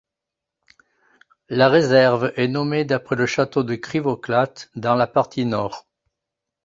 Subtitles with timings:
[1.49, 5.85] La réserve est nommée d'après le château de Křivoklát dans la partie nord.